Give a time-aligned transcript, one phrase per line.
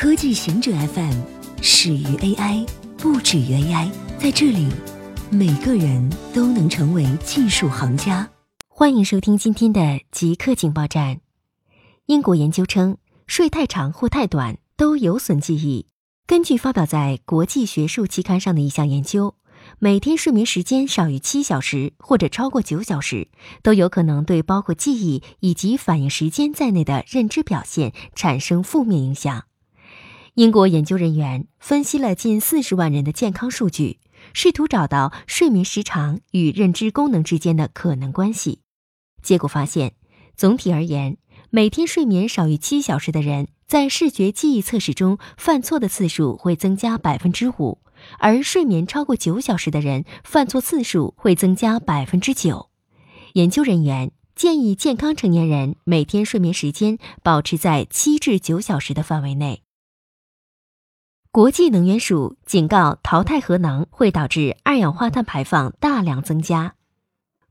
[0.00, 1.20] 科技行者 FM
[1.60, 2.66] 始于 AI，
[2.96, 3.90] 不止于 AI。
[4.18, 4.66] 在这里，
[5.30, 8.26] 每个人都能成为技术行家。
[8.66, 11.20] 欢迎收听今天的极客情报站。
[12.06, 15.84] 英国研究称，睡太长或太短都有损记忆。
[16.26, 19.34] 根据发表在国际学术期刊上的一项研究。
[19.78, 23.28] 每天睡眠时间少于七小时或者超过九小时，
[23.62, 29.44] 都有可能对包括记忆以及反应时间在内的认知表现产生负面影响。
[30.34, 33.98] 英国研究人员分析了近四十万人的健康数据，
[34.32, 38.60] 试图找到睡眠时长与认知功能之间的可能关系。
[39.22, 39.94] 结果发现，
[40.36, 41.16] 总体而言，
[41.50, 47.78] 每天睡眠少于七小时的人，在视觉记忆测试中犯错的次数会增加百分之五。
[48.18, 52.70] 而睡眠超过九小时的人，犯错次数会增加百分之九。
[53.34, 59.62] 研究人员建议健康成年人每天睡眠时间保持在七至九小时的范围内。
[61.32, 66.74] 国际能源署警告，淘汰核能会导致二氧化碳排放大量增加。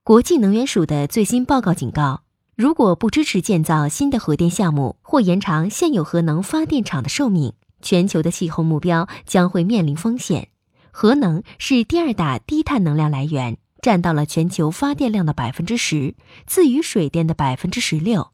[0.03, 2.23] 国际能源署的最新报告警告，
[2.57, 10.49] 如果不支持建造新的核电项目或延长现有核能发电厂的寿命，全球的气候目标将会面临风险。
[10.91, 18.31] 核能是第二大低碳能量来源，占到了全球发电量的百分之十，次于水电的百分之十六。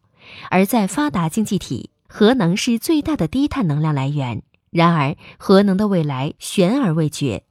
[0.49, 4.41] 而在发达经济体，核能是最大的低碳能量来源。
[4.75, 7.45] 然而，核能的未来悬而未决。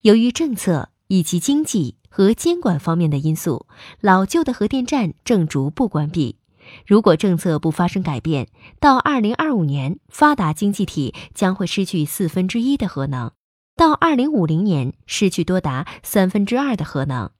[0.00, 3.68] 由于政策以及经济和监管方面的因素，
[4.00, 6.40] 老旧的核电站正逐步关闭。
[6.84, 8.48] 如果政策不发生改变，
[8.80, 13.30] 到二零二五年，发达经济体将会失去四分之一的核能；
[13.76, 17.30] 到二零五零年，失去多达三分之二的核能。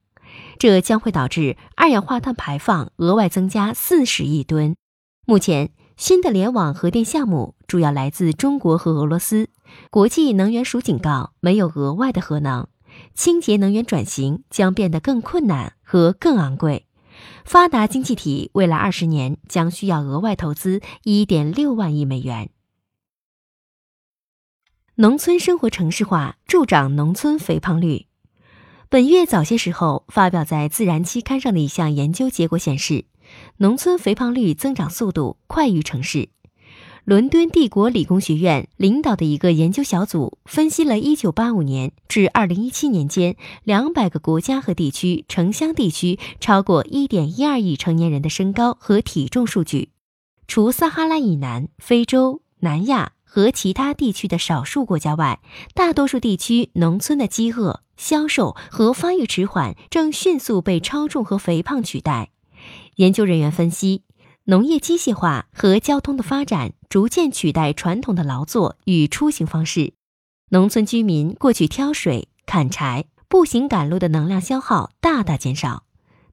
[0.60, 4.76] 这将会导致二氧化碳排放额外增加四十亿吨。
[5.26, 9.48] 目前，新的联网核电项目主要来自中国和俄罗斯。
[9.90, 12.66] 国际能源署警告，没有额外的核能，
[13.14, 16.86] 清洁能源转型将变得更困难和更昂贵。
[17.44, 22.50] 发达经济体未来二十年将需要额外投资一点六万亿美元。
[24.96, 28.06] 农村生活城市化助长农村肥胖率。
[28.88, 33.06] 本月早些时候发表在《自然》期刊上的一项研究结果显示，
[33.58, 36.28] 农村肥胖率增长速度快于城市。
[37.04, 43.36] 伦敦帝国理工学院领导的一个研究小组分析了1985年至2017年间
[43.66, 49.90] 200个国家和地区城乡地区超过1.12亿成年人的身高和体重数据。
[50.48, 55.40] 除撒哈拉以南、非洲、南亚和其他地区的少数国家外，
[55.74, 62.30] 大多数地区农村的饥饿、消瘦和发育迟缓正迅速被超重和肥胖取代。
[62.96, 64.02] 研究人员分析。
[64.46, 69.94] 农业机械化和交通的发展逐渐取代传统的劳作与出行方式，
[70.50, 75.84] 农村居民过去挑水、砍柴、步行赶路的能量消耗大大减少。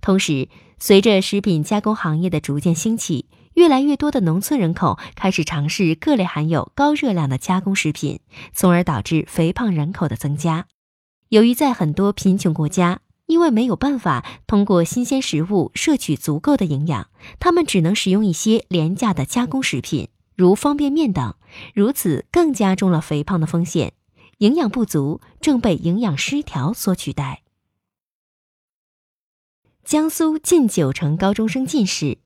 [0.02, 8.20] 同时，随着食品加工行业的逐渐兴起，越来越多的农村人口开始尝试各类含有高热量的加工食品，
[8.52, 10.66] 从而导致肥胖人口的增加。
[11.30, 13.00] 由于在很多贫穷国家，
[13.32, 17.08] 因为没有办法通过新鲜食物摄取足够的营养，
[17.40, 21.34] 他们只能使用一些廉价的加工食品，如方便面等，
[21.74, 23.94] 如此更加重了肥胖的风险。
[24.40, 27.44] 营养不足正被营养失调所取代。
[29.86, 32.18] 江苏近九成高中生近视。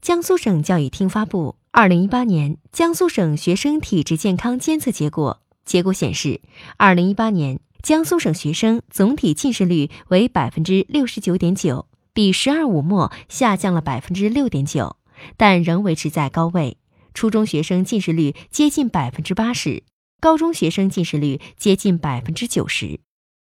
[0.00, 6.40] 江苏省教育厅发布二零一八年江苏省学生体质健康监测结果，结果显示，
[6.76, 7.58] 二零一八年。
[7.86, 14.96] 江苏省学生总体近视率为百分之六十九点九，比“十二五”末下降了百分之六点九，
[15.36, 16.78] 但仍维持在高位。
[17.14, 19.84] 初中学生近视率接近百分之八十，
[20.20, 22.98] 高中学生近视率接近百分之九十。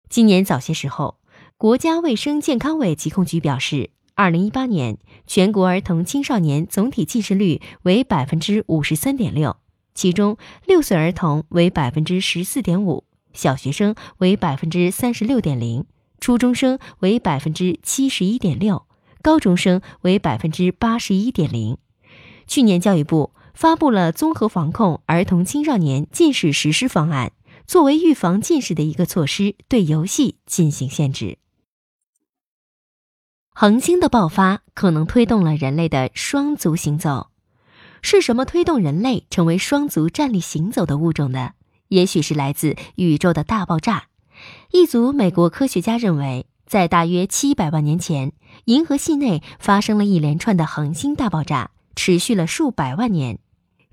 [0.10, 1.20] 今年早些时候，
[1.56, 9.58] 国家卫生健康委疾控局表示，二零一八年全国儿童青少年总体近视率为百分之五十三点六，
[9.94, 13.04] 其中六岁儿童为百分之十四点五。
[13.33, 15.85] 小学生为百分之三十六点零，
[16.19, 18.85] 初中生为百分之七十一点六，
[19.21, 21.77] 高中生为百分之八十一点零。
[22.47, 27.31] 去年，教育部发布了综合防控儿童青少年近视实施方案，
[27.65, 31.38] 作为预防近视的一个措施，对游戏进行限制。
[33.56, 37.27] 恒星的爆发可能推动了人类的双足行走，
[38.01, 41.51] 是什么推动人类成为双足站立行走的物种呢？
[41.94, 44.07] 也许是来自宇宙的大爆炸。
[44.72, 48.34] 一组美国科学家认为，在大约七百万年前，
[48.66, 53.38] 银河系内发生了一连串的恒星大爆炸，持续了数百万年。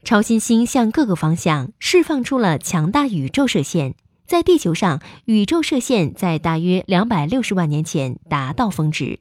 [0.02, 3.94] 超新星向各个方向释放出了强大宇宙射线，
[4.26, 9.20] 在地球上，宇宙射线在大约两百六十万年前达到峰值。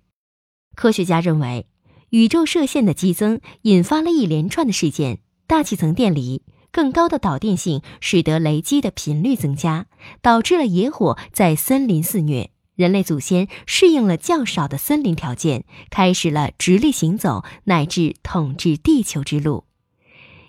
[0.74, 1.68] 科学家认为，
[2.12, 9.88] 宇宙射线的激增引发了一连串的事件：大气层电离、更高的导电性，使得雷击的频率增加，
[10.21, 12.51] 导致了野火在森林肆虐。
[12.75, 19.66] 人类祖先适应了较少的森林条件，开始了直立行走乃至统治地球之路。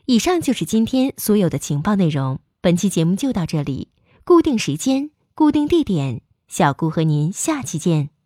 [0.07, 2.39] 以上就是今天所有的情报内容。
[2.61, 3.89] 本期节目就到这里，
[4.25, 8.20] 固定时间，固定地点，小顾和您下期见。